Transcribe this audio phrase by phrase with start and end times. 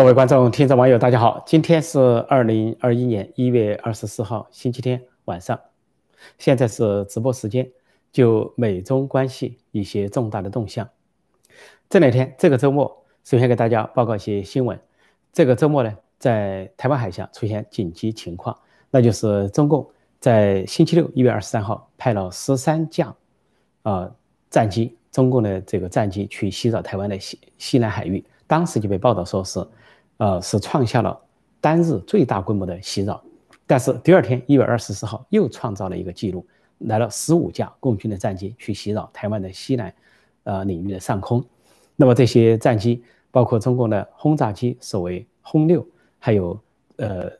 [0.00, 1.42] 各位观众、听众、网友，大家好！
[1.44, 5.60] 今天是二零二一年一月二十四号，星期天晚上，
[6.38, 7.70] 现在是直播时间，
[8.10, 10.88] 就美中关系一些重大的动向。
[11.90, 14.80] 这两天，这个周末，首先给大家报告一些新闻。
[15.34, 18.58] 这个周末呢，在台湾海峡出现紧急情况，
[18.90, 19.86] 那就是中共
[20.18, 23.14] 在星期六一月二十三号派了十三架
[23.82, 24.10] 啊
[24.48, 29.62] 战机，中共的这个战机去袭扰台湾的西西南海域，当时就被报道说是。
[30.20, 31.18] 呃，是创下了
[31.62, 33.22] 单日最大规模的袭扰，
[33.66, 36.46] 但是第二天一月二十四号又创造了一个记录，
[36.80, 39.94] 来了十五架共军的战机去袭扰台湾的西南，
[40.44, 41.42] 呃领域的上空。
[41.96, 45.86] 那么这些战机包括中共的轰炸机，所谓轰六，
[46.18, 46.60] 还有
[46.96, 47.32] 呃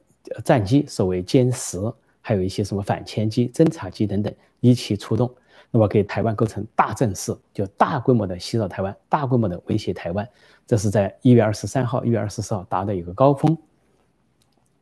[0.43, 1.79] 战机，所谓歼十，
[2.23, 5.31] 还有一些什么反潜机、侦察机等等一起出动，
[5.71, 10.29] 那么给台湾构成大阵势，就大规模的袭扰台湾，大规模的威胁台湾。
[10.67, 13.57] 这是在一月二十三号、一月二十四号达到一个高峰。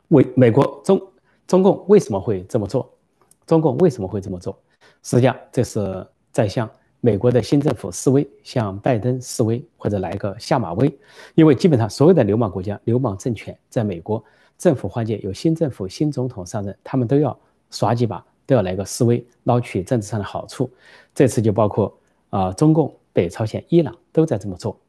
[0.09, 1.01] 为美国中
[1.47, 2.91] 中共为什么会这么做？
[3.47, 4.59] 中共为什么会这么做？
[5.03, 6.69] 实际上，这是在向
[7.01, 10.99] 美国的新政府示威，向拜登示威，或者来个下马威。
[11.35, 14.23] 因为基本上所有的流氓国家、流氓政权，在美国
[14.57, 17.39] 政府换届，有新政府、新总统上任，他们都要
[17.71, 20.71] 耍几把，都要来个示威，捞取政治上的好处。
[21.15, 21.95] 这次就包括
[22.31, 24.81] 啊，中共、北朝鲜、伊朗都在这么做。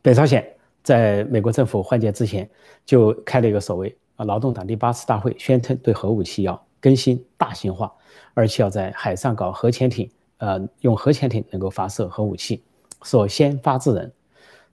[0.00, 2.48] 北朝鲜在美国政府换届之前，
[2.86, 7.92] 就开了一个所谓啊劳动党第八次大会，宣称对核武器要更新大型化，
[8.32, 12.62] 而且要在海上搞核潜艇，呃，用核潜艇能够发射核武器，
[13.02, 14.10] 说先发制人，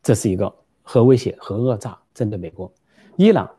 [0.01, 2.71] 这是一个核威胁、核讹诈针对美国。
[3.17, 3.49] 伊朗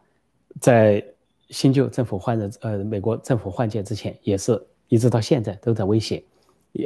[0.58, 1.04] 在
[1.48, 6.22] 新旧政府换任，呃，美国政府换届之前，也是一直到现在都在威胁，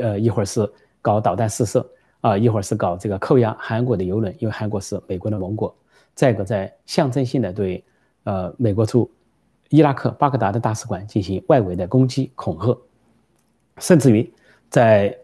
[0.01, 1.89] 呃，一会儿是搞导弹试射。
[2.23, 5.75] 啊，一会儿是搞这个扣押韩国的游轮，因为韩国是美国的盟国；
[6.15, 7.83] 再一个，在象征性的对
[8.25, 9.11] 呃美国驻
[9.71, 12.79] 伊拉克巴格达的大使馆进行外围的攻击恐吓，
[13.79, 14.31] 甚至于
[14.69, 15.19] 在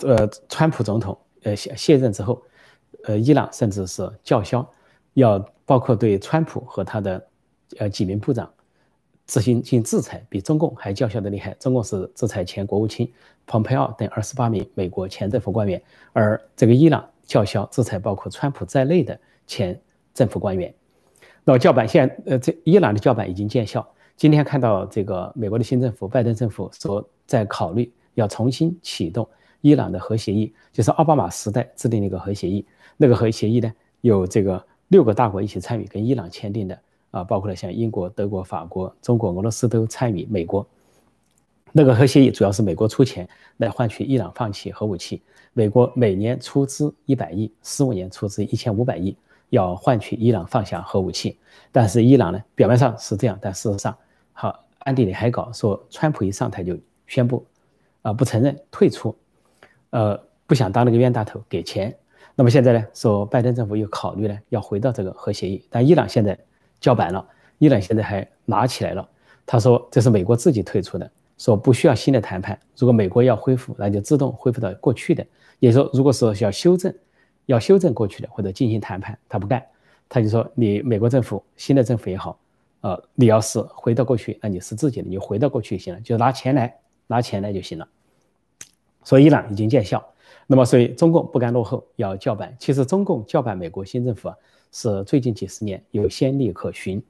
[0.00, 2.42] 呃川普总统呃卸卸任之后，
[3.04, 4.70] 呃伊朗甚至是叫嚣
[5.14, 7.26] 要包括对川普和他的
[7.78, 8.46] 呃几名部长。
[9.26, 11.54] 执行进行制裁，比中共还叫嚣的厉害。
[11.58, 13.10] 中共是制裁前国务卿
[13.46, 15.82] 蓬佩奥等二十八名美国前政府官员，
[16.12, 19.80] 而这个伊朗叫嚣制裁包括川普在内的前
[20.14, 20.72] 政府官员。
[21.44, 23.86] 那么叫板现，呃，这伊朗的叫板已经见效。
[24.16, 29.28] 今天看到这个美国的新政府拜登政府说，在考虑要重新启动
[29.60, 32.64] 伊朗的核协议，就是奥巴马时代制定的一个核协议。
[32.96, 36.78] 那个核协议呢，有这个六个大国一起参与，跟伊朗签订的。
[37.16, 40.26] 啊，包括了像英国、德国、法国、中国、俄罗斯都参与。
[40.30, 40.66] 美国
[41.72, 45.22] 那个核协议主要是美国出钱来换取伊朗放弃核武器。
[45.54, 49.16] 美国每年出资一百亿，十五年出资一千五百亿，
[49.48, 51.38] 要换取伊朗放下核武器。
[51.72, 53.96] 但是伊朗呢，表面上是这样，但事实上，
[54.34, 57.46] 好暗地里还搞说，川普一上台就宣布
[58.02, 59.16] 啊不承认退出，
[59.88, 61.96] 呃不想当那个冤大头给钱。
[62.34, 66.38] 那么现在呢，说拜登政府又考虑呢要回到这个核协议，但伊朗现在。
[66.80, 67.26] 叫板了，
[67.58, 69.08] 伊朗现在还拿起来了。
[69.44, 72.58] 他说这是美国自己退出的，说不需要新的谈判。
[72.76, 75.24] 如果美国要恢复，那就自动恢复到过去的。
[75.58, 76.92] 也说，如果是要修正，
[77.46, 79.64] 要修正过去的或者进行谈判，他不干。
[80.08, 82.38] 他就说你美国政府新的政府也好，
[82.80, 86.76] 呃，你要是回到过去，那你是自己的，你回到过去就行了，就拿钱来，
[87.06, 87.88] 拿钱来就行了。
[89.02, 90.04] 所以伊朗已经见效。
[90.46, 92.54] 那么，所以中共不甘落后，要叫板。
[92.58, 94.36] 其实中共叫板美国新政府啊。
[94.72, 97.02] 是最近几十年有先例可循，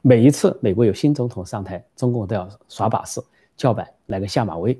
[0.00, 3.20] 每一次美国有新总统上台，中共都要耍把式、
[3.58, 4.78] 叫板，来个下马威。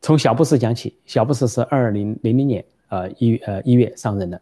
[0.00, 4.40] 从小布什讲起，小布什是二零零零年呃一呃一月上任的，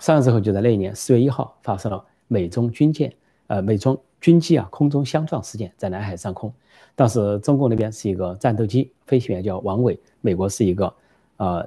[0.00, 3.10] 上任之后就在那一年四月一号发生了美中军舰
[3.46, 6.52] 呃美中军机啊空中相撞事件，在南海上空。
[6.94, 10.92] 当时中共那边是一个战斗机，飞行员叫王伟，美国是一个
[11.38, 11.66] 呃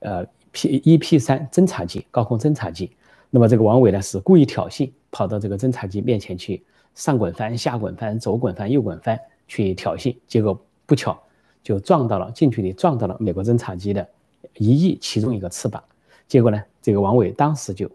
[0.00, 2.90] 呃 P 一 P 三侦察机，高空侦察机。
[3.30, 6.64] 那么这个王伟呢是故意挑衅，跑到这个侦察机面前去
[6.94, 11.20] 上滚翻、下滚翻、左滚翻、右滚翻去挑衅，结果不巧
[11.62, 14.08] 就撞到了近距离撞到了美国侦察机的
[14.56, 15.82] 一翼其中一个翅膀，
[16.26, 17.90] 结果呢这个王伟当时就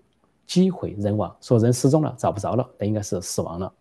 [0.46, 3.74] 机毁人亡，说人失踪了，找不着了，那应该是死亡了。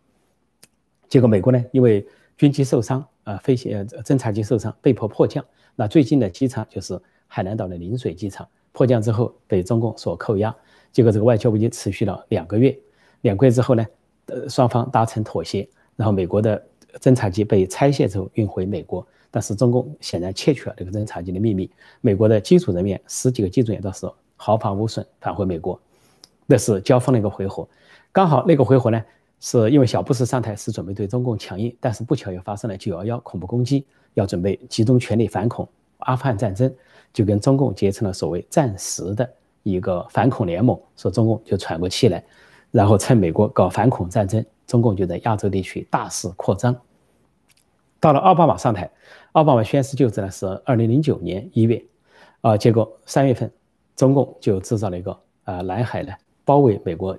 [1.08, 2.06] 结果美国呢因为
[2.38, 5.44] 军机受伤啊，飞行侦察机受伤，被迫迫降。
[5.76, 6.98] 那最近的机场就是
[7.34, 10.54] 海南岛的陵水机场，迫降之后被中共所扣押。
[10.92, 12.78] 结果这个外交危机持续了两个月，
[13.22, 13.86] 两个月之后呢，
[14.26, 16.62] 呃，双方达成妥协，然后美国的
[17.00, 21.70] 侦察机被拆卸之后运回美国，但是中共显然窃取了这个侦察机的秘密，
[22.02, 24.06] 美国的机组人员十几个机组员都是
[24.36, 25.80] 毫发无损返回美国，
[26.44, 27.66] 那是交锋的一个回合。
[28.12, 29.02] 刚好那个回合呢，
[29.40, 35.66] 是因为小布什上台是准备对中共强硬，但是不巧又发生了九幺幺恐怖攻击，要准备集中全力反恐
[36.00, 36.70] 阿富汗战争，
[37.12, 39.28] 就跟中共结成了所谓暂时的
[39.62, 42.24] 一个反恐联盟，说中共就喘过气来，
[42.70, 46.74] 然后趁美国搞反恐战争，中共就在亚洲地区大肆扩张。
[48.00, 48.90] 到了奥巴马上台，
[49.32, 51.84] 奥巴马宣誓就职呢是二零零九年一月，
[52.40, 53.48] 啊，结果三月份，
[53.94, 56.12] 中共就制造了一个啊南海呢
[56.44, 57.16] 包围美国，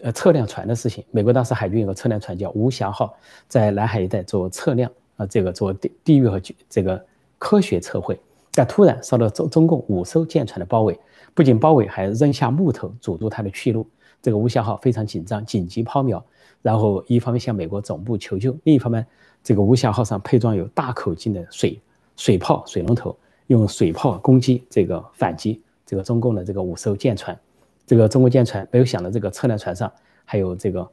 [0.00, 1.04] 呃测量船的事情。
[1.10, 3.14] 美国当时海军有个测量船叫无暇号，
[3.46, 6.40] 在南海一带做测量啊，这个做地地域和
[6.70, 7.04] 这个
[7.38, 8.18] 科学测绘，
[8.56, 10.98] 但突然受到中中共五艘舰船的包围，
[11.34, 13.86] 不仅包围，还扔下木头阻住他的去路。
[14.22, 16.22] 这个无暇号非常紧张，紧急抛锚，
[16.62, 19.06] 然后一方面向美国总部求救，另一方面。
[19.42, 21.80] 这个无暇号上配装有大口径的水
[22.16, 23.16] 水炮水龙头，
[23.46, 27.38] 用水炮攻击这个反击这个中共的这个五艘舰船。
[27.86, 29.92] 这个中国舰船没有想到这个测量船上
[30.24, 30.90] 还有这个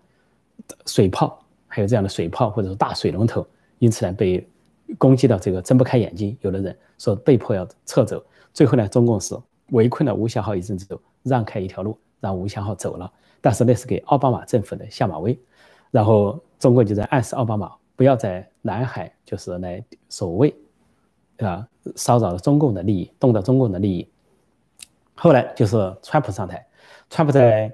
[0.86, 3.44] 水炮，还有这样的水炮或者说大水龙头，
[3.80, 4.48] 因此呢被
[5.00, 6.38] 攻击到这个睁不开眼睛。
[6.42, 8.24] 有的人说被迫要撤走。
[8.54, 9.38] 最后呢，中共是
[9.72, 13.12] 围困了无暇号一阵之后，让开一条路让无暇号走了。
[13.42, 15.38] 但是那是给奥巴马政府的下马威，
[15.92, 17.74] 然后中国就在暗示奥巴马。
[17.96, 20.56] 不要在南海就是来守卫，
[21.38, 24.10] 啊，骚扰了中共的利益，动到中共的利益。
[25.14, 26.66] 后来就是川普上台，
[27.10, 27.72] 川普在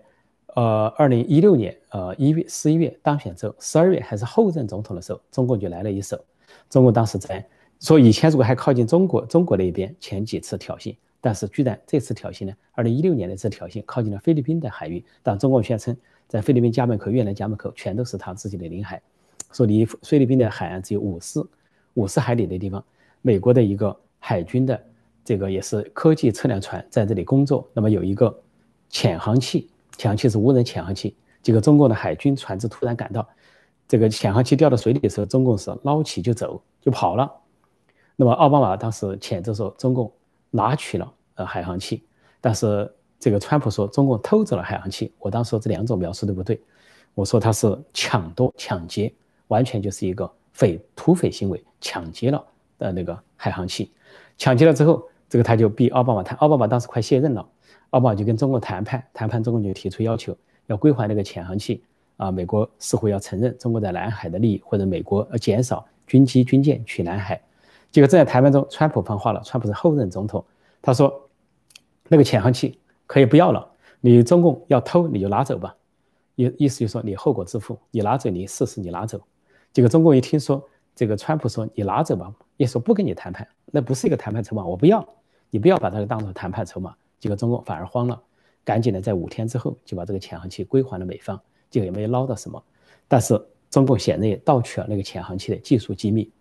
[0.55, 6.19] 呃二零一六年呃一月十一月当选之后，十二月还是后任总统的时候，中共就来了一手。
[6.69, 7.47] 中共当时在
[7.79, 15.95] 说以前如果还靠近中国中国那边，前几次挑衅，但是居然这次挑衅呢，二零一六年的这次挑衅靠近了菲律宾的海域，但中共宣称
[16.27, 19.01] 在菲律宾家门口、越南家门口全都是他自己的领海。
[19.53, 21.43] 说离菲律宾的海岸只有五十
[21.93, 22.83] 五十海里的地方，
[23.21, 24.79] 美国的一个海军的
[25.23, 27.65] 这个也是科技测量船在这里工作。
[27.73, 28.37] 那么有一个
[28.89, 31.15] 潜航器，潜航器是无人潜航器。
[31.41, 33.25] 这个中共的海军船只突然赶到，
[33.87, 37.31] 这个潜航器掉到水里的时候，中共是捞起就走就跑了。
[38.21, 40.11] 那么奥巴马当时谴责说中共
[40.49, 42.03] 拿取了呃海航器，
[42.41, 45.13] 但是这个川普说中共偷走了海航器。
[45.19, 46.61] 我当时说这两种描述都不对，
[47.13, 49.13] 我说他是抢夺抢劫。
[49.47, 52.45] 完全就是一个匪土匪行为，抢劫了
[52.77, 53.91] 的那个海航器，
[54.37, 57.47] 抢劫了之后，这个他就逼奥巴马谈，奥巴马当时快卸任了，
[57.91, 60.37] 奥巴马就跟中国谈判，谈判中共就提出要求，
[60.67, 61.83] 要归还那个潜航器，
[62.17, 67.41] 啊，美国似乎要承认中国在南海的利益，或者美国要减少军机军舰去南海，
[67.91, 70.43] 结果正在谈判中，川普放话了，川普是后任总统，
[70.81, 71.29] 他说，
[72.07, 73.67] 那个潜航器可以不要了，
[73.99, 75.75] 你中共要偷你就拿走吧，
[76.35, 79.19] 意意思就是说你后果自负，你拿走你试试你拿走。
[79.73, 80.63] 结果中共一听说
[80.95, 85.07] 这个川普说你拿走吧，也说不跟你谈判，那不是一个谈判筹码，我不要，
[85.49, 86.95] 你不要把这个当做谈判筹码。
[87.19, 88.21] 结果中共反而慌了，
[88.63, 91.39] 赶紧的在五天之后就把这个潜航器归还了美方，
[91.69, 92.63] 就也没捞到什么。
[93.07, 93.39] 但是
[93.69, 96.31] 中共显然也盗取了那个潜航器的技术机密，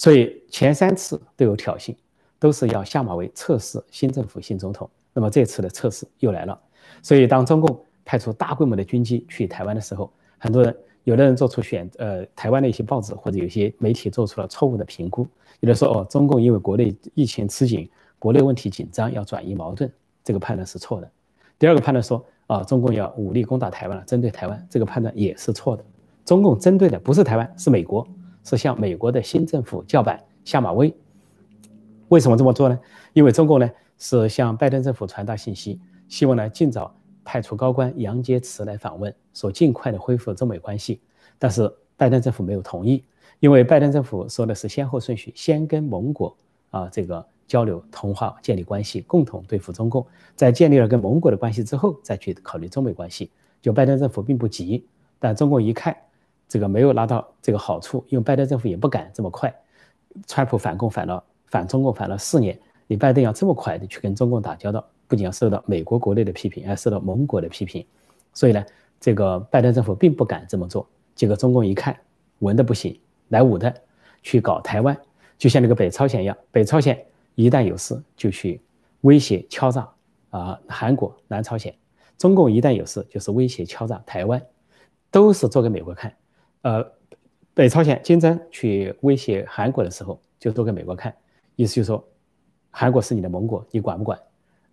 [0.00, 1.94] 所以前三次都有挑衅，
[2.38, 4.88] 都是要下马威测试新政府新总统。
[5.12, 6.58] 那么这次的测试又来了，
[7.02, 10.74] 所以当中共派出大规模的军机去台湾的时候，很多人。
[11.04, 15.26] 有的人做出选，呃，台湾的一些报纸或者有些媒体做出了错误的评估，
[15.60, 17.88] 有的说哦，中共因为国内疫情吃紧，
[18.18, 19.90] 国内问题紧张，要转移矛盾，
[20.22, 21.10] 这个判断是错的。
[21.58, 25.84] 第二个判断说啊，中共要武力攻打台湾了，针对台湾，这个判断也是错的。
[26.26, 28.06] 中共针对的不是台湾，是美国，
[28.44, 30.94] 是向美国的新政府叫板下马威。
[32.08, 32.78] 为什么这么做呢？
[33.12, 36.94] 因为中共呢是向拜登政府传达信息，希望呢尽早。
[37.22, 41.00] 派出高官杨洁篪来访问，说尽快的恢复中美关系，
[41.38, 43.04] 但是拜登政府没有同意，
[43.38, 46.34] 因为拜登政府说的是先后顺序，先跟盟国
[46.70, 50.04] 啊这个交流通话建立关系，共同对付中共，
[50.34, 53.30] 在建立了跟盟国的关系之后，再去考虑中美关系。
[53.60, 54.84] 就拜登政府并不急，
[55.20, 55.94] 但中共一看
[56.50, 59.54] 这个没有拿到这个好处，因为拜登政府也不敢这么快，
[60.26, 64.84] 川普反共反了反中共反了四年，你拜登要这么快的去跟中共打交道？
[65.06, 67.86] 不仅要受到美国国内的批评，还受到盟国的批评，
[68.34, 68.64] 所以呢，
[68.98, 70.84] 这个拜登政府并不敢这么做。
[71.14, 71.96] 结果中共一看，
[72.40, 73.72] 文的不行，来武的，
[74.20, 74.96] 去搞台湾，
[75.38, 77.00] 就像那个北朝鲜一样，北朝鲜
[77.36, 78.60] 一旦有事就去
[79.02, 79.88] 威胁敲诈
[80.30, 81.72] 啊韩国、南朝鲜，
[82.18, 84.42] 中共一旦有事就是威胁敲诈台湾，
[85.12, 86.12] 都是做给美国看。
[86.62, 86.86] 呃，
[87.54, 91.14] 北朝鲜金正去威胁韩国的时候，就做给美国看，
[91.56, 92.04] 意思就是说，
[92.70, 94.18] 韩国是你的盟国，你管不管？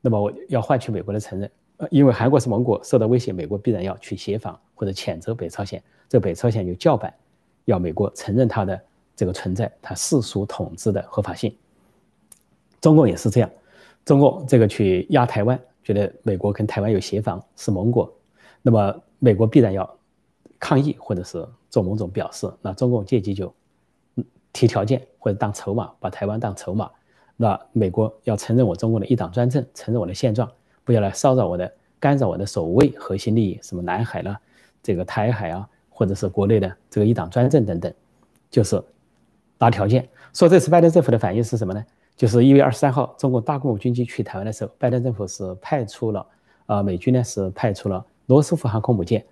[0.01, 7.13] 那么我要换取美国的承认，呃，因为韩国是盟国，受到威胁，美国必然要去协防或者谴责北朝鲜，这北朝鲜有叫板，
[7.65, 8.79] 要美国承认它的
[9.15, 11.55] 这个存在，它世俗统治的合法性。
[12.79, 13.49] 中共也是这样，
[14.05, 18.13] 中共这个去压台湾，觉得美国跟台湾有协防，是盟国，
[18.61, 19.96] 那么美国必然要
[20.59, 23.53] 抗议或者是做某种表示，那中共借机就
[24.51, 26.89] 提条件或者当筹码，把台湾当筹码。
[27.35, 30.51] 那美国要承认我中国的一党专政，承认我的现状，
[30.83, 34.39] 不要来骚扰我的、干扰我的首位核心利益，什么南海啦，
[34.81, 37.93] 这个台海啊，或者是国内的这个一党专政等等，
[38.49, 38.83] 就是
[39.59, 40.09] 拿条件。
[40.33, 41.85] 说这次拜登政府的反应是什么呢？
[42.15, 46.25] 就是一月二十三号，中国大规模军机去台湾的时候，拜登政府是派出了，
[46.65, 49.23] 呃，美军呢是派出了罗斯福航空母舰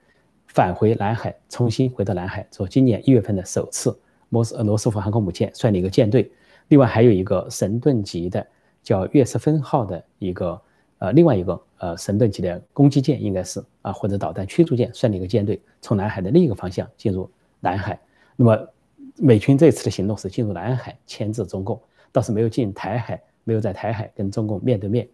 [0.47, 3.97] 返回南海，重新回到南海，做今年一月份的首次
[4.29, 6.31] 摩斯罗斯福航空母舰率领一个舰队。
[6.69, 8.45] 另外还有一个神盾级的
[8.81, 10.59] 叫岳斯芬号的一个
[10.97, 17.99] 呃，另外一个呃神盾级的攻击舰应该是啊，或者导弹驱逐舰率领一个舰队从南海的另一个方向进入南海。
[18.35, 18.67] 那么
[19.17, 21.79] 美军这次的行动是进入南海牵制中共，
[22.11, 25.07] 倒是没有进台海，没有在台海跟中共面对面。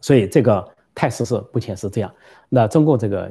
[0.00, 2.14] 所以这个态势是目前是这样。
[2.48, 3.30] 那中共这个。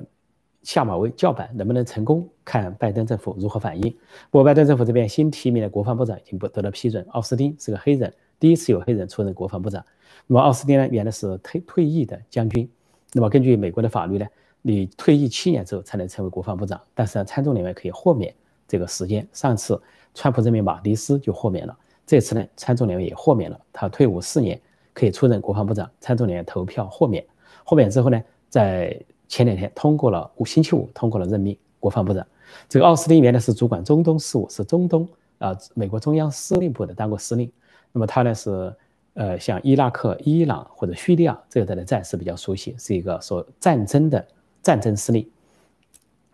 [0.64, 3.92] 下马威叫板能不能成功，看拜登政府如何反应。
[4.32, 9.84] 不过，拜登政府这边新提名的国防部长已经不得到批准，奥斯汀是个黑人，第一次有黑人出任国防部长。
[10.26, 12.68] 那么，奥斯汀呢，原来是退退役的将军。
[13.12, 14.26] 那么，根据美国的法律呢，
[14.62, 16.80] 你退役七年之后才能成为国防部长。
[16.94, 18.34] 但是呢，参众两院可以豁免
[18.66, 19.28] 这个时间。
[19.34, 19.80] 上次
[20.14, 24.58] 川普任命马蒂斯就豁免了，这次呢，参众两院也豁免了，他退伍四年
[24.94, 25.92] 可以出任国防部长。
[26.00, 27.26] 参众两院投票豁免，
[27.66, 28.98] 豁免之后呢，在。
[29.34, 32.24] 前两天通过了，五星期五通过了任命国防部长。
[32.70, 35.10] 这个奥斯汀原来是主管中东事务，是中东
[35.40, 37.52] 啊美国中央司令部的当过司令。
[37.92, 38.72] 那么他呢是
[39.16, 44.24] 呃像伊拉克、伊朗或者叙利亚这一带的战事比较熟悉，是一个说战争的
[44.62, 45.28] 战争司令。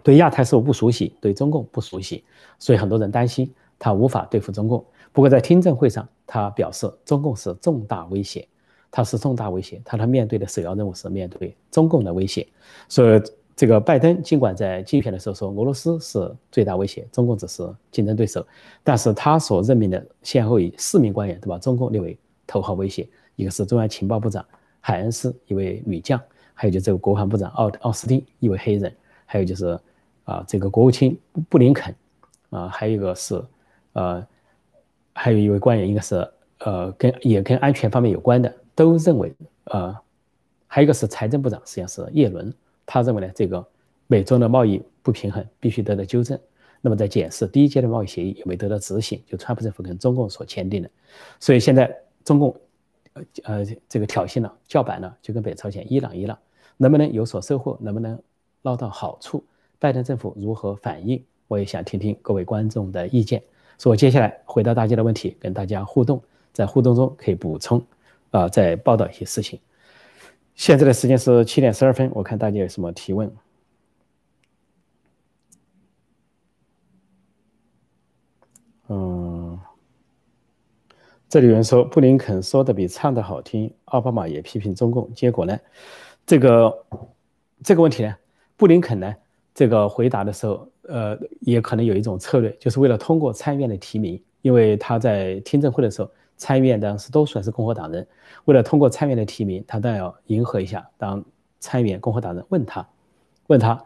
[0.03, 2.25] 对亚太事务不熟悉，对中共不熟悉，
[2.57, 4.85] 所以很多人担心他无法对付中共。
[5.13, 8.45] 不过在听证会上，他表示中共是重大威胁。
[8.91, 12.47] 他是重大威胁，他他面对的首要任务是面对中共的威胁。
[12.87, 13.21] 所以，
[13.55, 18.45] 这个拜登尽管在竞选的时候说俄罗斯是最大威胁，中共只是竞争对手，
[18.83, 22.17] 但是他所任命的先后以四名官员都把中共列为
[22.47, 24.45] 头号威胁，一个是中央情报部长
[24.79, 26.19] 海恩斯，一位女将，
[26.53, 29.77] 还有就这个国防部长奥奥斯汀，一位黑人，还有就是
[30.23, 31.19] 啊这个国务卿
[31.49, 31.93] 布林肯，
[32.49, 33.43] 啊还有一个是
[33.93, 34.25] 呃
[35.13, 36.25] 还有一位官员应该是
[36.59, 38.55] 呃跟也跟安全方面有关的。
[38.79, 39.93] 都认为，呃，
[40.65, 42.53] 还有一个是财政部长，实际上是耶伦，
[42.85, 43.67] 他认为呢，这个
[44.07, 46.39] 美中的贸易不平衡必须得到纠正。
[46.79, 50.89] 那么在检视第一阶段贸易协议有没有得到执行，就川普政府跟中共所签订的。
[51.41, 51.93] 所以现在
[52.23, 52.55] 中共，
[53.43, 56.39] 呃，这个挑衅了，叫板了，就跟北朝鲜、伊朗一样，
[56.77, 58.17] 能不能有所收获，能不能
[58.61, 59.43] 捞到好处？
[59.77, 61.21] 拜登政府如何反应？
[61.49, 63.43] 我也想听听各位观众的意见。
[63.77, 66.21] 所以我接下来回答大家的问题，跟大家互动，
[66.53, 67.85] 在互动中可以补充。
[68.31, 69.59] 啊，在报道一些事情。
[70.55, 73.31] 现在的时间是七点十二分，我看大家有什么提问？
[78.89, 79.57] 嗯，
[81.29, 85.57] 这里有人说布林肯说的比唱的好听，奥巴马也批评中共，结果呢？
[86.25, 86.85] 这个
[87.63, 88.15] 这个问题呢，
[88.57, 89.15] 布林肯呢，
[89.55, 96.11] 这个回答的时候，呃，也可能有一种策略，就是为了通过参议院的提名，因为他在听证会的时候。
[96.39, 98.07] 参议院当时多数还是共和党人，
[98.45, 100.89] 为了通过参议院的提名，他当然要迎合一下。
[100.97, 101.23] 当
[101.59, 102.87] 参议员共和党人问他，
[103.47, 103.79] 问他，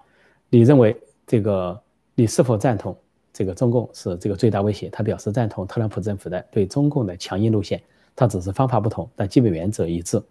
[0.50, 0.96] 你认为
[1.26, 1.82] 这个
[2.14, 2.96] 你是否赞同
[3.34, 4.88] 这个中共是这个最大威胁？
[4.90, 7.82] 他表示赞同特朗普政府的对中共的强硬路线，
[8.16, 10.22] 他只是方法不同，但基本原则一致。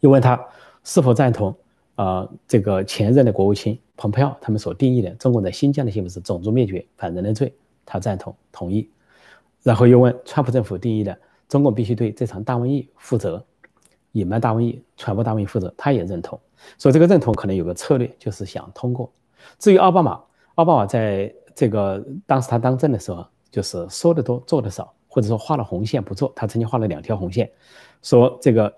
[0.00, 0.42] 又问他
[0.84, 1.54] 是否赞同
[1.96, 7.52] 啊这个前任的国务卿蓬佩奥他们所定义的中共在新疆的行为是种族灭绝、反人类罪，
[7.84, 8.88] 他赞同同意。
[9.64, 11.18] 然后又问川普政府定义的
[11.48, 13.44] 中共必须对这场大瘟疫负责，
[14.12, 16.38] 隐瞒大瘟疫、传播大瘟疫负责，他也认同。
[16.78, 19.10] 所以这个认同可能有个策略，就是想通过。
[19.58, 20.22] 至于奥巴马，
[20.56, 26.30] 奥巴马在这个当时他当政的时候，就是说的多，做的少，或者说画了红线不做。
[26.36, 27.50] 他曾经画了两条红线，
[28.02, 28.74] 说这个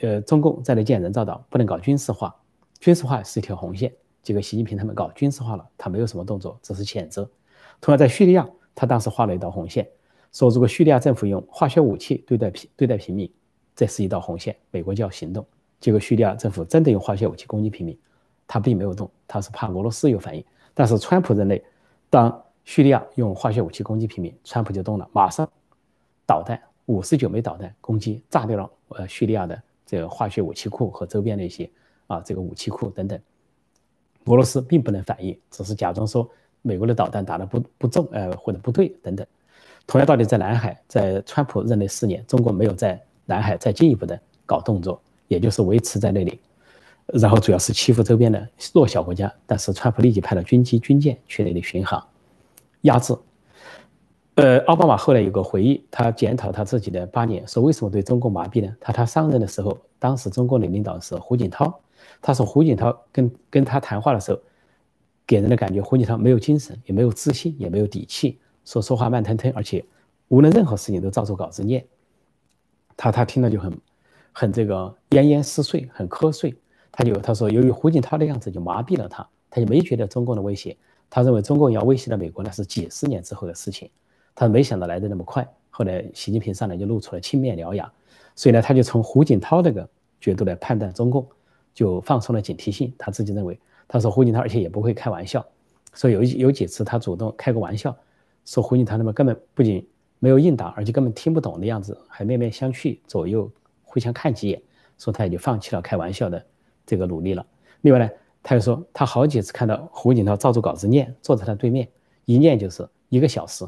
[0.00, 2.34] 呃中共在那建人造岛不能搞军事化，
[2.80, 3.92] 军事化是一条红线。
[4.22, 7.28] 结果习近平他们搞军事化了，他没有什么动作，只是谴责。
[7.82, 9.86] 同样在叙利亚，他当时画了一道红线。
[10.32, 13.30] 说如果叙利亚政府用化学武器对待平对待平民，
[13.76, 15.46] 这是一道红线，美国就要行动。
[15.78, 17.98] 结果叙利亚政府真的用化学武器攻击平民，
[18.46, 20.44] 他并没有动，他是怕俄罗斯有反应。
[20.74, 21.62] 但是川普认为，
[22.08, 25.46] 当叙利亚用化学武器攻击平民，川普就动了，马上
[26.24, 31.68] 导弹五十九枚导弹攻击，炸掉了呃叙利亚的这个化学武器库和周边的一些
[32.06, 33.20] 啊这个武器库等等。
[34.26, 36.26] 俄罗斯并不能反应，只是假装说
[36.62, 39.26] 美国的导弹打得不不重，呃或者不对等等。
[39.86, 46.40] 同样道理，在南海，在川普任内四年，中国没有在南海再进一步的搞动作，也就是维持在那里。
[47.06, 49.32] 然后主要是欺负周边的弱小国家。
[49.44, 52.02] 但是川普立即派了军机、军舰去那里巡航，
[52.82, 53.14] 压制。
[54.36, 58.74] 呃，奥巴马后来有个回忆，他检讨他自己的八年，说为什么对中共麻痹呢？
[58.80, 61.80] 他他上任的时候，当时中共的领导是胡锦涛，
[62.22, 64.40] 他说胡锦涛跟跟他谈话的时候，
[65.26, 69.84] 给人的感觉胡锦涛没有精神，也没有自信，也没有底气，说说话慢腾腾，而且
[70.28, 71.84] 无论任何事情都照着稿子念。
[72.96, 73.72] 他他听了就很
[74.32, 76.54] 很这个奄奄失睡，很瞌睡。
[76.90, 80.76] 他就他说，由于胡锦涛的样子就麻痹了他，他就没觉得中共的威胁。
[81.08, 83.90] 他认为中共要威胁到美国，那是几十年之后的事情。
[84.34, 87.90] 他没想到来的那么快，后来习近平上来就露出了青面獠牙，
[88.36, 89.88] 所以呢，他就从胡锦涛那个
[90.20, 91.26] 角度来判断中共，
[91.74, 92.92] 就放松了警惕性。
[92.98, 95.44] 他自己认为，他说胡锦涛而且也不会开玩笑，
[95.92, 97.94] 所以有有几次他主动开个玩笑，
[98.44, 99.86] 说胡锦涛他们根本不仅
[100.18, 103.50] 没有应答，而且根本听不懂的样子，还面面相觑，左右
[103.82, 104.62] 互相看几眼，
[104.98, 106.44] 说他也就放弃了开玩笑的
[106.86, 107.44] 这个努力了。
[107.82, 108.08] 另外呢，
[108.42, 111.88] 他又说他好几次看到胡锦涛照着稿子念，坐在他对面，
[112.24, 113.66] 一念就是一个小时。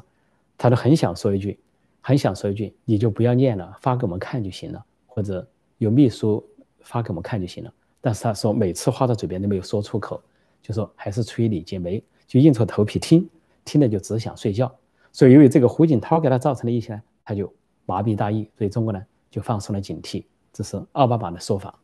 [0.57, 1.59] 他都很想说一句，
[2.01, 5.45] 很想说一句，你就不要念了，发给我们看就行了，或者
[5.79, 6.45] 有秘书
[6.81, 7.75] 发给我们看就行了。
[8.01, 10.23] 但是他说每次话到嘴边都没有说出口，
[10.63, 13.29] 就说还是出于礼节没，就硬着头皮听，
[13.65, 14.75] 听了就只想睡觉。
[15.13, 17.53] 所以由于这个胡锦涛给他造成的一些呢，他就
[17.87, 20.25] 麻痹大意，所以中国呢就放松了警惕。
[20.53, 21.79] 这是奥巴马的说法。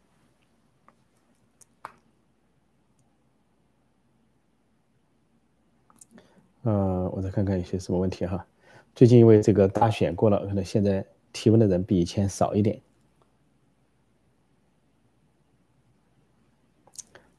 [6.62, 8.44] 呃，我再看看有些什么问题哈。
[8.94, 12.80] 最近因为这个大选过了，可能现在提问的人比以前少一点。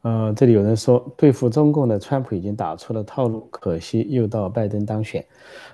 [0.02, 5.24] 呃，这里有人说对付中共的川普已经打出了套路，可惜又到拜登当选。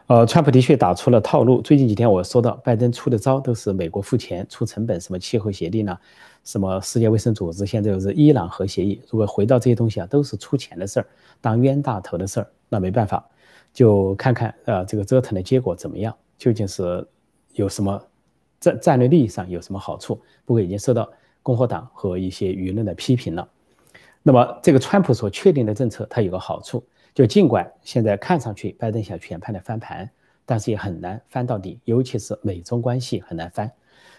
[0.08, 1.62] 呃，川普的确打出了套路。
[1.62, 5.98] 最近几天我说到，拜登出的招都是美国付钱、出成本，什么气候协定呢，
[6.44, 9.02] 什么世界卫生组织，现在又是伊朗核协议。
[9.10, 11.08] 如果回到这些东西啊，都是出钱的事儿，
[11.40, 13.26] 当冤大头的事儿，那没办法。
[13.74, 17.08] 就看看呃这个折腾的结果怎么样，究竟是
[17.54, 18.02] 有什么
[18.60, 20.20] 战战略利益上有什么好处？
[20.44, 21.08] 不过已经受到
[21.42, 23.48] 共和党和一些舆论的批评了。
[24.28, 30.10] 那么这个川普所确定的政策，它有个好处，就尽管现在看上去拜登想全盘的翻盘，
[30.46, 33.72] 但是也很难翻到底，尤其是美中关系很难翻，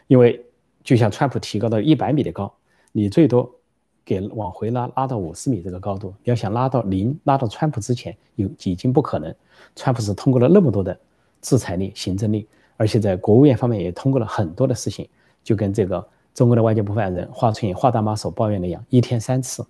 [0.06, 0.42] 因为
[0.82, 2.50] 就像川普提高到一百米的高，
[2.90, 3.54] 你最多。
[4.02, 9.34] 给往回拉，拉到五十米这个高度，你要想拉到零，拉到川普之前，有已经不可能。
[9.76, 10.98] 川普是通过了那么多的
[11.42, 15.06] 制裁力、行政力，而且在国务院方面也通过了很多的事情，
[15.44, 19.62] 就跟这个中国的外交部发言人华春莹、华大妈所抱怨的一样，一天三次。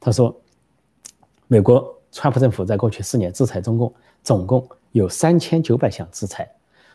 [0.00, 0.34] 他说，
[1.46, 6.50] 美国川普政府在过去四年制裁中共，总共有三千九百项制裁，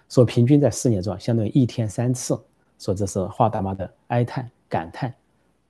[0.10, 2.40] 说平均在四年中相当于一天三次。
[2.80, 5.14] 说这是华大妈的哀叹、感叹，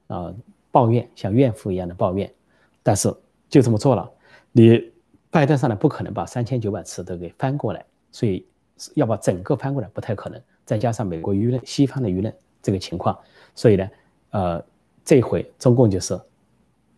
[0.08, 0.34] 啊。
[0.74, 2.34] 抱怨像怨妇一样的抱怨，
[2.82, 3.14] 但是
[3.50, 4.10] 就这么做了，
[4.54, 4.90] 你
[5.30, 8.48] 拜登上来不可能把三千九百次都给翻过来，所以
[8.94, 10.42] 要把整个翻过来不太可能。
[10.66, 13.20] 再加上美国舆论、西方的舆论这个情况，
[13.54, 13.90] 所以呢，
[14.30, 14.64] 呃，
[15.04, 16.18] 这回中共就是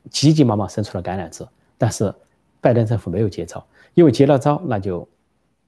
[0.09, 2.13] 急急忙忙伸出了橄榄枝，但是
[2.61, 5.07] 拜登政府没有接招，因为接了招那就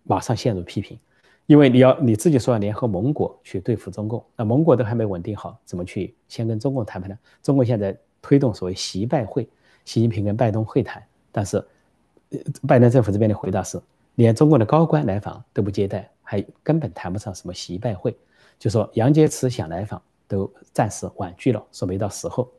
[0.04, 0.98] 马上陷入批评，
[1.46, 7.18] 因为你要你自己说要联合盟国去对付中共，那盟国都还没稳定好，怎么去先跟中共谈判呢？
[7.42, 7.98] 中国现在。
[8.28, 9.48] 推动所谓习拜会，
[9.86, 11.00] 习近平跟拜登会谈，
[11.32, 11.64] 但是
[12.68, 13.80] 拜登政府这边的回答是，
[14.16, 18.18] 连中国的高官来访都不接待，还根本谈不上什么习拜会。
[18.58, 22.50] 就说杨洁篪想来访都暂时婉拒了，说没到时候。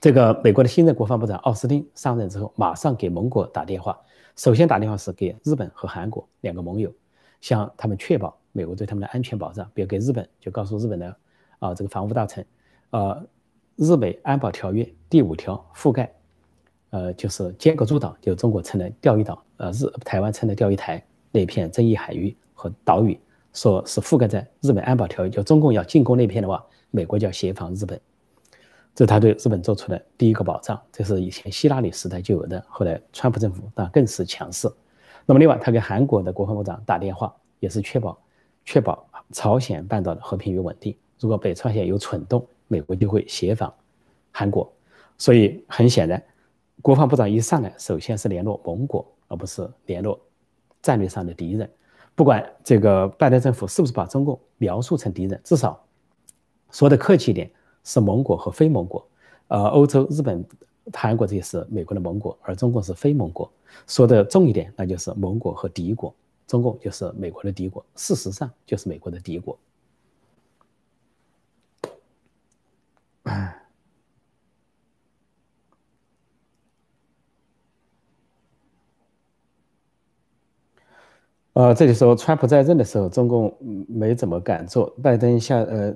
[0.00, 3.98] 这个美国的新任国防部长奥斯汀上任之后，马上给盟国打电话，
[4.36, 6.92] 首先打电话是给日本和韩国两个盟友，
[7.40, 9.70] 向他们确保美国对他们的安全保障。
[9.74, 11.16] 比如给日本，就告诉日本的
[11.58, 12.44] 啊这个防务大臣，
[12.90, 13.26] 呃。
[13.76, 16.12] 日美安保条约第五条覆盖，
[16.90, 23.18] 呃，就是尖阁诸岛，就中国称的钓鱼岛，呃，日台湾称的钓鱼台那片争议海域和岛屿，
[23.54, 27.98] 说是覆盖在日本安保条约，就中共要进攻那片的话，美国就要协防日本，
[28.94, 34.70] 这是他对日本做出的第一个保障，这是以前希拉里时代就有的，后来川普政府那更是强势。
[35.26, 38.18] 那么另外，他给韩国的国防部长打电话，也是确保
[38.64, 42.46] 确保朝鲜半岛的和平与稳定，如果北朝鲜有蠢动。
[42.72, 43.74] 美国就会协防
[44.30, 44.72] 韩国，
[45.18, 46.22] 所以很显然，
[46.80, 50.20] 国防部长一上来，首先是联络盟国，而不是联络
[50.80, 51.68] 战略上的敌人。
[52.14, 55.84] 不管这个拜登政府是不是把中共描述成敌人，至少
[56.70, 57.50] 说的客气一点，
[57.84, 59.06] 是盟国和非盟国，
[59.48, 60.44] 呃，欧洲、日本、
[60.92, 63.50] 韩国这些是美国的盟国，而中共是非盟国。
[63.86, 66.14] 说的重一点，那就是盟国和敌国，
[66.46, 69.58] 中共就是美国的敌国，事实上就是美国的敌国。
[81.52, 83.56] 呃，这里说川普在任的时候，中共
[83.88, 85.94] 没怎么敢做拜登下呃。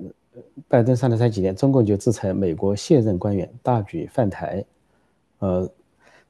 [0.67, 4.63] 拜登上台才几天，中共就制裁美国现任官员，大举犯台。
[5.39, 5.69] 呃，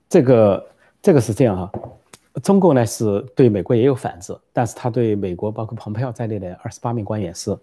[0.10, 0.68] 这个
[1.02, 1.72] 这个是这样哈，
[2.44, 7.58] 中共呢是对美国也有反制，但是他对美国包括蓬佩奥在内的二十八名官员是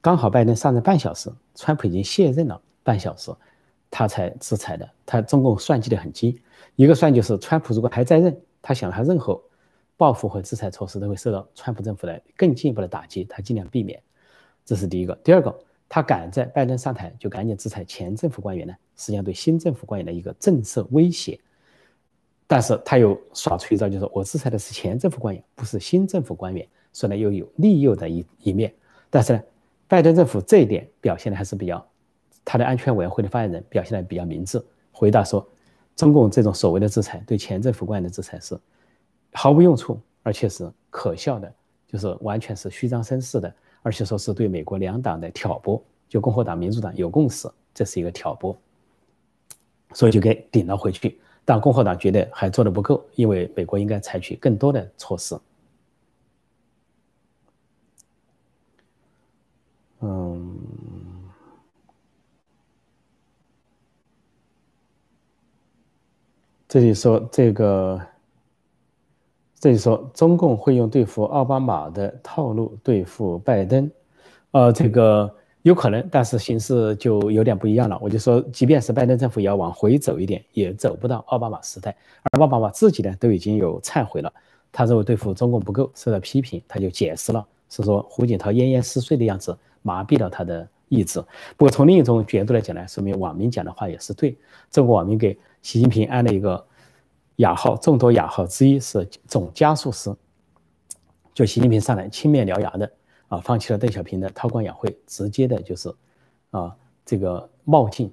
[0.00, 3.30] 刚好拜登上任半小时，川普已经卸任了半小时，
[3.90, 4.88] 他才制裁的。
[5.04, 6.38] 他中共算计的很精，
[6.74, 9.40] 一个算就是川普如果还在任，他想他任何。
[9.98, 13.98] 报复和制裁措施都会受到川普政府的更进一步的打击，他尽量避免。
[14.62, 15.18] 这是第一个。
[15.24, 21.38] 第二个，他赶在拜登上台就赶紧制裁前政府官员呢，实际上对新政府官员的一个震慑威胁。
[22.46, 28.72] 但是他又耍出一招，就是我制裁的是前政府官员，不是新政府官员，所以呢又有利诱的一一面。
[29.10, 29.42] 但是呢，
[29.88, 31.84] 拜登政府这一点表现的还是比较，
[32.44, 35.44] 他的安全委员会的发言人表现的比较明智，回答说，
[35.96, 38.58] 中共这种所谓的制裁对前政府官员的制裁是。
[39.32, 41.52] 毫无用处，而且是可笑的，
[41.86, 43.54] 就是完全是虚张声势的，
[43.86, 48.58] 而且说是对美国两党的挑拨，就共和党、民主党有共识，这是一个挑拨，
[49.92, 51.20] 所以就给顶了回去。
[51.44, 55.38] 但共和党觉得还做的不够，因为美国应该采取更多的措施。
[60.00, 60.58] 嗯，
[66.66, 68.04] 这里说这个。
[69.58, 73.90] 这就说中共会用对付奥巴马的套路对付拜登，
[74.50, 77.98] 呃，这个有可能，但是形势就有点不一样了。
[78.02, 81.96] 我就说，即便是拜登政府也要往回走一点，也走不到奥巴马时代。
[82.24, 84.30] 而奥巴马自己呢，都已经有忏悔了，
[84.70, 91.18] 他认为对付中共不够，受到批评，他就解释了，是说胡锦涛奄奄失睡的样子麻痹了他的意志。
[91.56, 94.36] 不过从另一种角度来讲呢，说明网民讲的话也是对。
[94.70, 96.62] 中国网民给习近平安了一个。
[97.36, 100.14] 雅号众多雅号之一是总加速师，
[101.34, 102.90] 就习近平上来青面獠牙的
[103.28, 105.94] 啊，放弃了邓小平的韬光养晦，直接的就是
[106.50, 108.10] 啊这个冒进、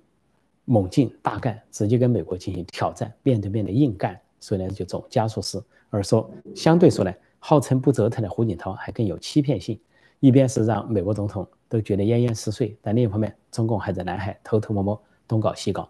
[0.65, 5.61] 猛进、大干，直接跟美国进行挑战，面对面的硬干，所以呢就总加速师。
[5.89, 9.79] 而说相对说呢，号称不折腾的胡锦涛还更有欺骗性，
[10.19, 15.89] 一边是让美国总统都觉得奄奄失睡，但另一方面中共还在南海偷偷摸摸东搞西搞，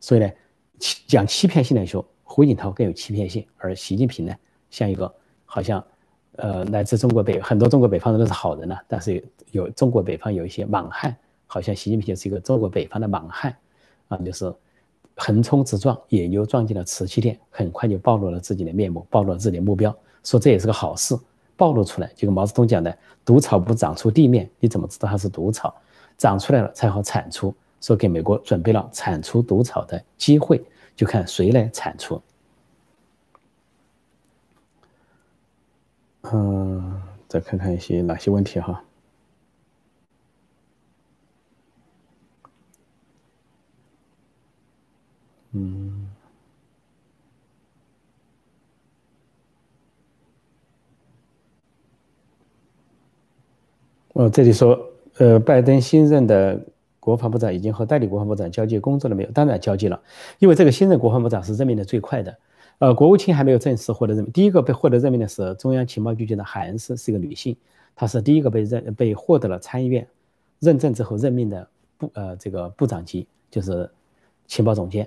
[0.00, 0.30] 所以呢
[1.06, 2.06] 讲欺骗性来说。
[2.24, 4.34] 胡锦涛更有欺骗性，而习近平呢，
[4.70, 5.12] 像一个
[5.44, 5.84] 好像，
[6.36, 11.14] 呃，来自中国北很多中国北方人都是好人呢，但是有中国北方有一些莽汉，
[11.46, 13.54] 好像习近平就是一个中国北方的莽汉，
[14.08, 14.52] 啊，就是
[15.16, 21.16] 横冲直撞，野牛撞进了瓷器店，很快就暴露了自己的面目，暴露了自己的目标，说这也是个好事，
[21.56, 25.72] 暴露出来，就跟毛泽东讲的，毒草不长出地面，你怎么知道它是毒草？
[26.16, 30.64] 长出来了才好铲除，说给美国准备了铲除毒草的机会。
[30.96, 32.20] 就看谁来铲除。
[36.22, 38.82] 嗯，再看看一些哪些问题哈。
[45.52, 46.10] 嗯，
[54.14, 56.73] 哦，这里说，呃，拜登新任的。
[57.04, 59.30] 国防部长已经和代理国防部长交接工作了没有？
[59.32, 60.00] 当然交接了，
[60.38, 62.34] 因为这个新任国防部长是任命的最快的。
[62.78, 64.32] 呃，国务卿还没有正式获得任命。
[64.32, 67.54] 第一个被获得任命的是中央情报局局长海恩斯，是一个女性，
[67.94, 70.08] 她是第一个被认被获得了参议院
[70.60, 73.90] 认证之后任命的部呃这个部长级，就是
[74.46, 75.06] 情报总监。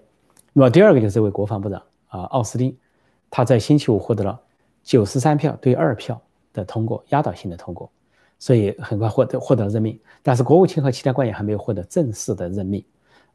[0.53, 2.77] 那么第二个就是这位国防部长啊，奥斯汀，
[3.31, 4.39] 他在星期五获得了
[4.83, 6.21] 九十三票对二票
[6.53, 7.89] 的通过，压倒性的通过。
[8.39, 12.84] 所以很快获得获得了任命，但是国务卿和其他官员还没有获得正式的任命，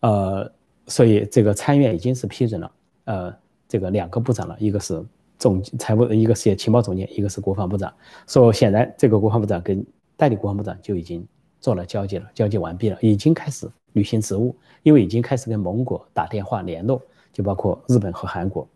[0.01, 0.51] 呃，
[0.87, 2.73] 所以这个参院已经是批准了，
[3.05, 3.35] 呃，
[3.69, 5.05] 这个两个部长了，一个是
[5.39, 7.93] 总财务，一个是情报总监，一个是国防部长。
[8.29, 9.85] 说显然这个国防部长跟
[10.17, 11.27] 代理国防部长就已经
[11.59, 18.69] 做了交接了，交接完毕了，已经开始履行职务，因为已经开始跟盟国打电话联络，就包括日本和韩国。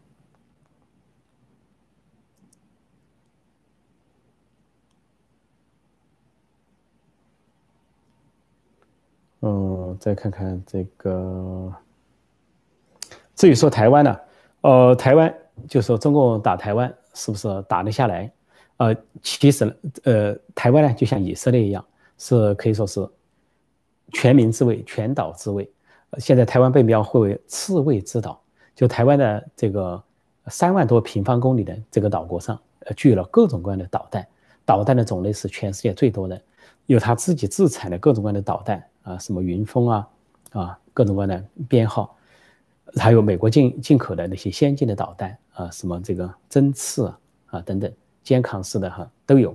[9.42, 11.72] 嗯，再看看这个。
[13.34, 14.16] 至于说台湾呢，
[14.62, 15.34] 呃，台湾
[15.68, 18.32] 就说中共打台湾是不是打得下来？
[18.78, 19.72] 呃，其实呢，
[20.04, 21.84] 呃，台湾呢就像以色列一样，
[22.16, 23.06] 是可以说是
[24.12, 25.70] 全民自卫、全岛自卫。
[26.18, 28.40] 现在台湾被描绘为刺猬之岛，
[28.74, 30.02] 就台湾的这个
[30.46, 34.26] 三万多平方公里的这个岛国上，呃，具有了各种各样的导弹，
[34.64, 36.40] 导弹的种类是全世界最多的，
[36.86, 38.82] 有他自己自产的各种各样的导弹。
[39.06, 40.08] 啊，什么云峰啊，
[40.50, 42.16] 啊，各种各样的编号，
[42.96, 47.06] 还有美国进进口的那些先进的导弹啊，什么这个针刺
[47.46, 47.90] 啊等等，
[48.24, 49.54] 肩扛式的哈都有，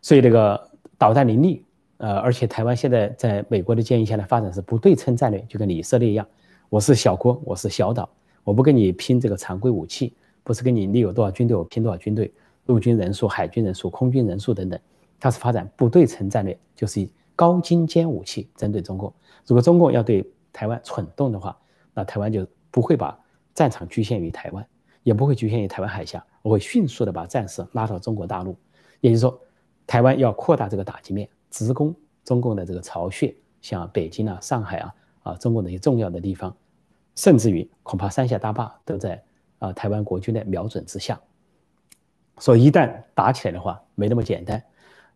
[0.00, 1.62] 所以这个导弹林立，
[1.98, 6.26] 呃，而且台湾现在在美国的建议下的发展是不对称战略，就跟以色列一样，
[6.70, 8.08] 我是小国，我是小岛，
[8.44, 12.32] 我不跟你拼这个常规武器，不是跟你你有多少军队我拼多少军队，
[12.64, 14.80] 陆军人数、海军人数、空军人数等等，
[15.20, 19.14] 它是发展不对称战略，就是以高精尖武器针对中共。
[19.46, 21.56] 如果中共要对台湾蠢动的话，
[21.94, 23.16] 那台湾就不会把
[23.54, 24.66] 战场局限于台湾。
[25.04, 28.58] 也不会局限于台湾海峡，我会迅速的把战事拉到中国大陆。
[29.00, 29.40] 也就是说，
[29.86, 31.94] 台湾要扩大这个打击面，直攻
[32.24, 36.52] 中共的这个巢穴，像北京啊、上海啊啊，中共的一些重要的地方，
[37.14, 39.22] 甚至于恐怕三峡大坝都在
[39.60, 41.20] 啊台湾国军的瞄准之下。
[42.38, 44.60] 所以一旦打起来的话，没那么简单。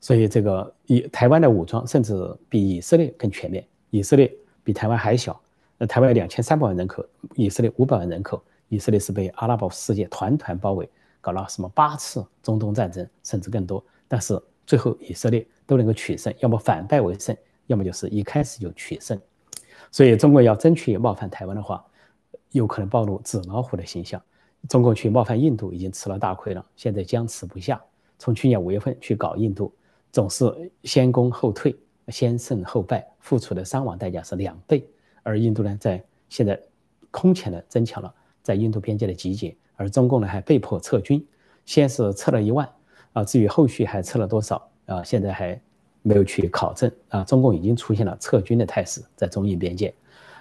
[0.00, 2.14] 所以这个以台湾的武装甚至
[2.48, 4.32] 比以色列更全面，以色列
[4.64, 5.38] 比台湾还小。
[5.76, 8.42] 那台湾两千三百万人口，以色列五百万人口。
[8.68, 10.88] 以色列是被阿拉伯世界团团包围，
[11.20, 13.84] 搞了什么八次中东战争，甚至更多。
[14.06, 17.36] 但是最后以色列都能够取胜，要么反败为胜，
[17.66, 19.20] 要么就是一开始就取胜。
[19.90, 21.84] 所以中国要争取冒犯台湾的话，
[22.52, 24.22] 有可能暴露纸老虎的形象。
[24.68, 27.82] 中国去冒犯印度已经吃了大亏了，现在僵持不下。
[28.20, 29.74] 从去年五月份去搞印度，
[30.12, 31.76] 总是先攻后退，
[32.08, 34.86] 先胜后败，付出的伤亡代价是两倍。
[35.22, 36.60] 而印度呢，在现在
[37.10, 38.14] 空前的增强了。
[38.42, 41.24] 在印度边界的集结，而中共呢还被迫撤军，
[41.66, 42.66] 先是撤了一万，
[43.12, 45.60] 啊，至于后续还撤了多少啊，现在还
[46.00, 47.22] 没有去考证啊。
[47.22, 49.94] 中共已经出现了撤军的态势，在中印边界。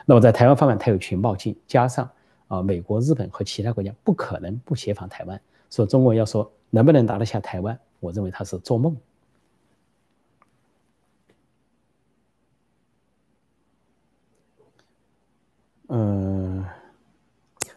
[0.05, 2.09] 那么在台湾方面，它有情报进，加上
[2.47, 5.39] 啊，美国、日本和其他国家不可能不协防台湾。
[5.69, 8.95] 说中国要说能不能拿得下台湾，我认为他是做梦。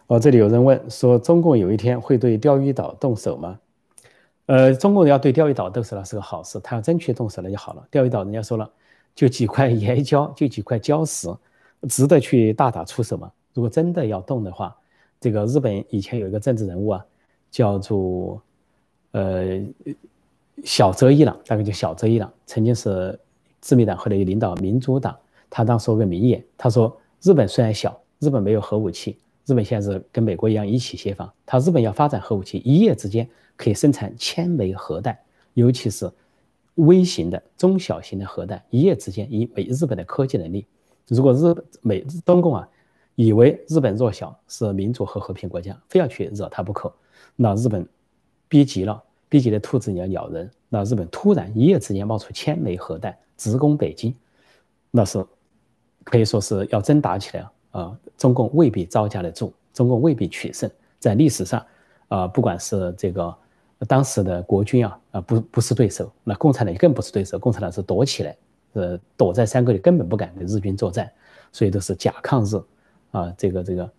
[0.07, 3.59] 哦，这里有人问说，中共有一天会对钓鱼岛动手吗？
[4.47, 7.87] 呃，中共要对钓鱼岛动手了是个好事，他要真去动手了就好了。
[7.89, 8.69] 钓鱼岛人家说了，
[9.15, 11.33] 就几块岩礁，就几块礁石，
[11.87, 13.31] 值得去大打出手吗？
[13.53, 14.75] 如果真的要动的话，
[15.21, 17.05] 这个日本以前有一个政治人物啊，
[17.49, 18.41] 叫做
[19.11, 19.61] 呃
[20.65, 23.17] 小泽一郎，大概叫小泽一郎，曾经是
[23.61, 25.17] 自民党后来又领导民主党，
[25.49, 29.17] 他当时说个名言，他说日本虽然小，日本没有核武器。
[29.45, 35.17] 日本现在是跟美国一样一起协防，他日本要发展核武器，一夜之间可以生产千枚核弹，
[35.53, 36.09] 尤其是
[36.75, 40.65] 微型的、中小型的核弹，一夜之间以美日本的科技能力，
[41.07, 42.67] 如果日美中共啊
[43.15, 46.91] 以为日本弱小是民主和和平国家，非要去惹他不可，
[47.35, 47.85] 那日本
[48.47, 54.15] 逼急了，逼急的兔子你要咬人，那日本突然一夜之间冒出千枚核弹直攻北京，
[54.89, 55.23] 那是
[56.05, 57.51] 可以说是要真打起来了！
[57.73, 60.69] 啊，中共未必招架得住，中共未必取胜。
[60.99, 61.65] 在历史上，
[62.07, 63.35] 啊，不管是这个
[63.87, 67.37] 当时的国军啊，啊，不不是对手，那共产党更不是对手。
[67.37, 68.37] 共产党是躲起来，
[68.73, 71.11] 呃，躲在山沟里，根本不敢跟日军作战，
[71.51, 72.55] 所以都是假抗日，
[73.11, 73.91] 啊，这个这个，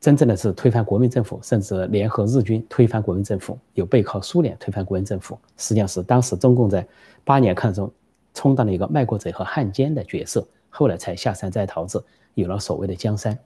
[0.00, 6.86] 真正的是推翻国民政府，甚至联合日军推翻国民政府，有背靠苏联推翻国民政府，实际上是当时中共在
[7.24, 7.92] 八年抗战中
[8.34, 12.04] 充当了一个卖国贼和汉奸的角色，后来才下山摘桃子。
[12.34, 13.38] 有了所谓的江山。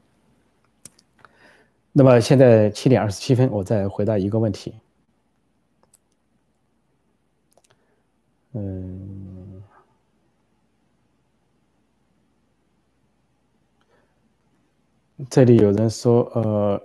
[1.93, 4.75] 那么现在七点二十七分，我再回答一个问题。
[8.53, 9.63] 嗯，
[15.31, 16.83] 这里有人说，呃，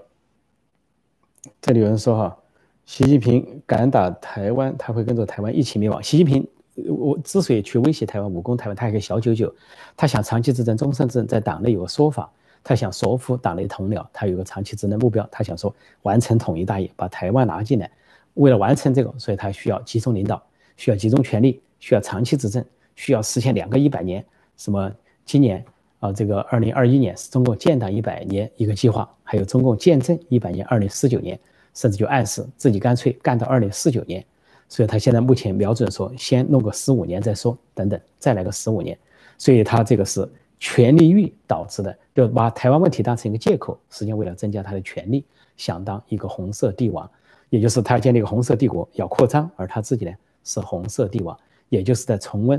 [1.61, 2.37] 这里有人说哈，
[2.85, 6.01] 习近平敢打台湾，他会跟着台湾一起灭亡。
[6.01, 6.47] 习近平。
[6.89, 9.53] 我之所以去威胁台湾、武功台湾，他一个小九九，
[9.95, 12.31] 他想长期执政、终身执政，在党内有个说法，
[12.63, 17.89] 他想说服党内同僚，他有个长期执政目标，他想说完成统一大业，把台湾拿进来。
[18.35, 20.41] 为了完成这个，所以他需要集中领导，
[20.77, 22.63] 需要集中权力，需要长期执政，
[22.95, 24.25] 需要实现两个一百年。
[24.57, 24.91] 什么？
[25.23, 25.63] 今年
[25.99, 31.39] 啊，这个二零二一年是中国建党一百年一个计划，还有中共建政一百年，二零四九年，
[31.73, 34.25] 甚至就暗示自己干脆干到二零四九年。
[34.71, 38.97] 所以他现在目前瞄准说，先弄个十五年再说，等等，再来个十五年。
[39.37, 40.25] 所以他这个是
[40.61, 45.25] 权力欲导致的，就把台湾问题当成一个借口，实际上为了增加他的权力，
[45.57, 47.09] 想当一个红色帝王，
[47.49, 50.13] 也就是他要建立一个红色帝国，要扩张，而他自己呢
[50.45, 52.57] 是红色帝王，也就是在重温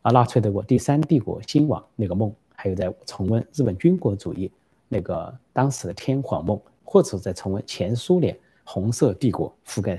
[0.00, 4.50] 啊纳粹德国第三帝国兴亡那个梦，还有在重温日本军国主义
[4.88, 9.96] 那个当时的天皇梦，或者在重温前苏联红色帝国覆盖。